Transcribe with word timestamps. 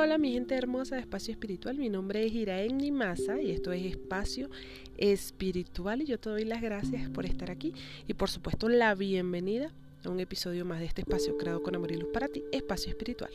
Hola, 0.00 0.16
mi 0.16 0.32
gente 0.32 0.54
hermosa 0.54 0.94
de 0.94 1.00
Espacio 1.00 1.32
Espiritual. 1.32 1.76
Mi 1.76 1.88
nombre 1.88 2.24
es 2.24 2.32
Iraen 2.32 2.78
Nimasa 2.78 3.42
y 3.42 3.50
esto 3.50 3.72
es 3.72 3.84
Espacio 3.84 4.48
Espiritual 4.96 6.02
y 6.02 6.04
yo 6.04 6.20
te 6.20 6.30
doy 6.30 6.44
las 6.44 6.62
gracias 6.62 7.10
por 7.10 7.26
estar 7.26 7.50
aquí 7.50 7.74
y 8.06 8.14
por 8.14 8.30
supuesto 8.30 8.68
la 8.68 8.94
bienvenida 8.94 9.72
a 10.04 10.10
un 10.10 10.20
episodio 10.20 10.64
más 10.64 10.78
de 10.78 10.86
este 10.86 11.00
espacio 11.00 11.36
creado 11.36 11.64
con 11.64 11.74
amor 11.74 11.90
y 11.90 11.96
luz 11.96 12.10
para 12.12 12.28
ti, 12.28 12.44
Espacio 12.52 12.90
Espiritual. 12.90 13.32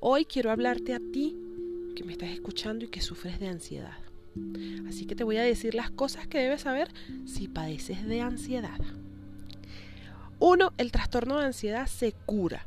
Hoy 0.00 0.24
quiero 0.24 0.50
hablarte 0.50 0.94
a 0.94 0.98
ti 0.98 1.36
que 1.94 2.02
me 2.02 2.10
estás 2.10 2.30
escuchando 2.30 2.84
y 2.84 2.88
que 2.88 3.00
sufres 3.00 3.38
de 3.38 3.46
ansiedad. 3.46 3.98
Así 4.88 5.06
que 5.06 5.14
te 5.14 5.22
voy 5.22 5.36
a 5.36 5.42
decir 5.42 5.76
las 5.76 5.92
cosas 5.92 6.26
que 6.26 6.38
debes 6.38 6.62
saber 6.62 6.88
si 7.24 7.46
padeces 7.46 8.04
de 8.04 8.20
ansiedad. 8.20 8.80
Uno, 10.40 10.72
el 10.76 10.90
trastorno 10.90 11.38
de 11.38 11.46
ansiedad 11.46 11.86
se 11.86 12.14
cura. 12.26 12.66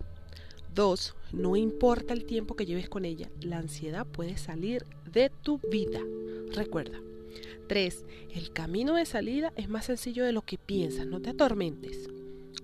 Dos, 0.75 1.15
no 1.31 1.55
importa 1.55 2.13
el 2.13 2.25
tiempo 2.25 2.57
que 2.57 2.65
lleves 2.65 2.89
con 2.89 3.05
ella, 3.05 3.29
la 3.39 3.59
ansiedad 3.59 4.05
puede 4.05 4.35
salir 4.35 4.85
de 5.09 5.31
tu 5.41 5.59
vida. 5.71 6.01
Recuerda. 6.53 6.99
3. 7.69 8.03
El 8.33 8.51
camino 8.51 8.95
de 8.95 9.05
salida 9.05 9.53
es 9.55 9.69
más 9.69 9.85
sencillo 9.85 10.25
de 10.25 10.33
lo 10.33 10.41
que 10.41 10.57
piensas, 10.57 11.07
no 11.07 11.21
te 11.21 11.29
atormentes. 11.29 12.09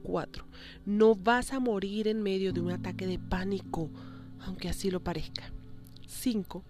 4. 0.04 0.44
No 0.86 1.16
vas 1.16 1.54
a 1.54 1.62
morir 1.62 2.10
en 2.10 2.22
medio 2.22 2.52
de 2.52 2.60
un 2.60 2.72
ataque 2.72 3.08
de 3.08 3.18
pánico, 3.18 3.90
aunque 4.42 4.68
así 4.68 4.92
lo 4.92 5.00
parezca. 5.00 5.50
5. 6.06 6.64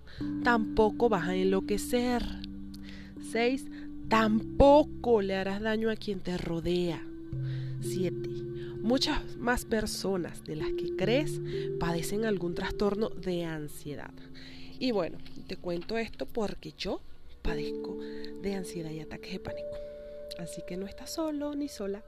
Tampoco 0.43 1.09
vas 1.09 1.27
a 1.27 1.35
enloquecer. 1.35 2.23
6. 3.31 3.65
Tampoco 4.09 5.23
le 5.23 5.35
harás 5.35 5.59
daño 5.59 5.89
a 5.89 5.95
quien 5.95 6.19
te 6.19 6.37
rodea. 6.37 7.03
7. 7.81 8.29
Muchas 8.81 9.37
más 9.37 9.65
personas 9.65 10.43
de 10.43 10.55
las 10.55 10.71
que 10.73 10.95
crees 10.95 11.39
padecen 11.79 12.25
algún 12.25 12.55
trastorno 12.55 13.09
de 13.09 13.45
ansiedad. 13.45 14.11
Y 14.79 14.91
bueno, 14.91 15.19
te 15.47 15.57
cuento 15.57 15.97
esto 15.97 16.25
porque 16.25 16.73
yo 16.77 17.01
padezco 17.41 17.97
de 18.41 18.55
ansiedad 18.55 18.91
y 18.91 18.99
ataques 18.99 19.33
de 19.33 19.39
pánico. 19.39 19.77
Así 20.39 20.63
que 20.67 20.77
no 20.77 20.87
estás 20.87 21.11
solo 21.11 21.53
ni 21.55 21.67
sola. 21.67 22.03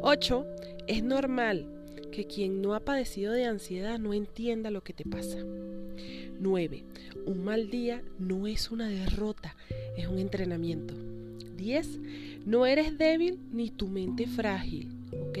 8. 0.00 0.46
Es 0.86 1.02
normal 1.02 1.66
que 2.12 2.26
quien 2.26 2.62
no 2.62 2.74
ha 2.74 2.80
padecido 2.80 3.32
de 3.32 3.44
ansiedad 3.44 3.98
no 3.98 4.14
entienda 4.14 4.70
lo 4.70 4.82
que 4.82 4.92
te 4.92 5.04
pasa. 5.04 5.38
9. 6.38 6.84
Un 7.26 7.44
mal 7.44 7.70
día 7.70 8.02
no 8.18 8.46
es 8.46 8.70
una 8.70 8.88
derrota, 8.88 9.56
es 9.96 10.06
un 10.06 10.18
entrenamiento. 10.18 10.94
10. 11.56 12.00
No 12.44 12.66
eres 12.66 12.98
débil 12.98 13.38
ni 13.52 13.70
tu 13.70 13.88
mente 13.88 14.26
frágil, 14.26 14.88
¿ok? 15.28 15.38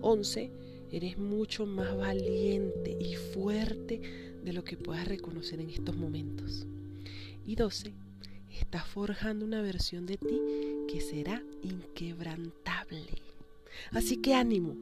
11. 0.00 0.50
Eres 0.92 1.18
mucho 1.18 1.66
más 1.66 1.96
valiente 1.96 2.96
y 3.00 3.16
fuerte 3.16 4.00
de 4.44 4.52
lo 4.52 4.62
que 4.62 4.76
puedas 4.76 5.08
reconocer 5.08 5.60
en 5.60 5.70
estos 5.70 5.96
momentos. 5.96 6.66
Y 7.44 7.56
12. 7.56 7.92
Estás 8.58 8.86
forjando 8.86 9.44
una 9.44 9.60
versión 9.60 10.06
de 10.06 10.16
ti 10.16 10.40
que 10.88 11.00
será 11.00 11.42
inquebrantable. 11.62 13.06
Así 13.90 14.16
que 14.18 14.34
ánimo. 14.34 14.74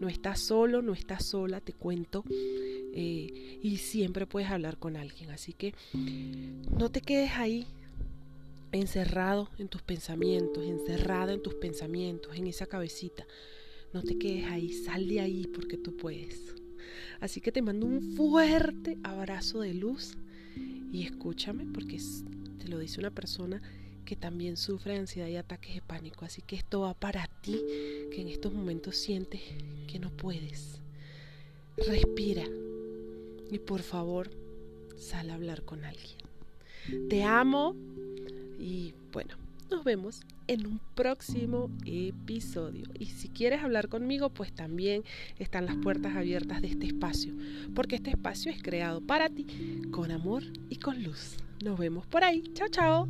No 0.00 0.08
estás 0.08 0.40
solo, 0.40 0.82
no 0.82 0.92
estás 0.92 1.24
sola, 1.24 1.60
te 1.60 1.72
cuento. 1.72 2.24
Eh, 2.92 3.58
y 3.62 3.76
siempre 3.76 4.26
puedes 4.26 4.50
hablar 4.50 4.78
con 4.78 4.96
alguien. 4.96 5.30
Así 5.30 5.52
que 5.52 5.74
no 6.76 6.90
te 6.90 7.00
quedes 7.00 7.32
ahí 7.34 7.66
encerrado 8.78 9.48
en 9.58 9.68
tus 9.68 9.82
pensamientos, 9.82 10.64
encerrado 10.64 11.32
en 11.32 11.42
tus 11.42 11.54
pensamientos, 11.54 12.36
en 12.36 12.46
esa 12.46 12.66
cabecita. 12.66 13.26
No 13.92 14.02
te 14.02 14.18
quedes 14.18 14.46
ahí, 14.46 14.72
sal 14.72 15.08
de 15.08 15.20
ahí 15.20 15.46
porque 15.46 15.76
tú 15.76 15.96
puedes. 15.96 16.54
Así 17.20 17.40
que 17.40 17.52
te 17.52 17.62
mando 17.62 17.86
un 17.86 18.16
fuerte 18.16 18.98
abrazo 19.02 19.60
de 19.60 19.74
luz 19.74 20.16
y 20.92 21.04
escúchame 21.04 21.66
porque 21.66 21.98
te 22.58 22.68
lo 22.68 22.78
dice 22.78 23.00
una 23.00 23.10
persona 23.10 23.60
que 24.04 24.16
también 24.16 24.56
sufre 24.56 24.94
de 24.94 25.00
ansiedad 25.00 25.28
y 25.28 25.36
ataques 25.36 25.74
de 25.74 25.82
pánico. 25.82 26.24
Así 26.24 26.42
que 26.42 26.56
esto 26.56 26.80
va 26.80 26.94
para 26.94 27.28
ti 27.42 27.60
que 28.10 28.20
en 28.20 28.28
estos 28.28 28.52
momentos 28.52 28.96
sientes 28.96 29.40
que 29.86 29.98
no 29.98 30.10
puedes. 30.10 30.80
Respira 31.76 32.44
y 33.50 33.58
por 33.58 33.82
favor 33.82 34.30
sal 34.96 35.30
a 35.30 35.34
hablar 35.34 35.64
con 35.64 35.84
alguien. 35.84 36.18
Te 37.08 37.22
amo 37.22 37.76
y 38.60 38.94
bueno, 39.12 39.34
nos 39.70 39.84
vemos 39.84 40.20
en 40.46 40.66
un 40.66 40.80
próximo 40.94 41.70
episodio. 41.86 42.84
Y 42.98 43.06
si 43.06 43.28
quieres 43.28 43.62
hablar 43.62 43.88
conmigo, 43.88 44.30
pues 44.30 44.52
también 44.52 45.04
están 45.38 45.66
las 45.66 45.76
puertas 45.76 46.16
abiertas 46.16 46.60
de 46.60 46.68
este 46.68 46.86
espacio, 46.86 47.32
porque 47.74 47.96
este 47.96 48.10
espacio 48.10 48.50
es 48.50 48.62
creado 48.62 49.00
para 49.00 49.28
ti 49.28 49.46
con 49.90 50.10
amor 50.10 50.42
y 50.68 50.76
con 50.76 51.02
luz. 51.02 51.36
Nos 51.64 51.78
vemos 51.78 52.06
por 52.06 52.24
ahí. 52.24 52.42
Chao, 52.54 52.68
chao. 52.68 53.08